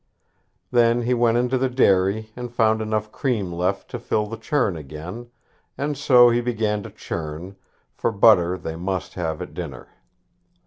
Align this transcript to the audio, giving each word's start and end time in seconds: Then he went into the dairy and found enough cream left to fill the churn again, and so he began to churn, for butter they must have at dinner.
Then 0.71 1.03
he 1.03 1.13
went 1.13 1.37
into 1.37 1.59
the 1.59 1.69
dairy 1.69 2.31
and 2.35 2.51
found 2.51 2.81
enough 2.81 3.11
cream 3.11 3.51
left 3.53 3.87
to 3.91 3.99
fill 3.99 4.25
the 4.25 4.35
churn 4.35 4.75
again, 4.75 5.29
and 5.77 5.95
so 5.95 6.31
he 6.31 6.41
began 6.41 6.81
to 6.81 6.89
churn, 6.89 7.55
for 7.93 8.11
butter 8.11 8.57
they 8.57 8.75
must 8.75 9.13
have 9.13 9.43
at 9.43 9.53
dinner. 9.53 9.89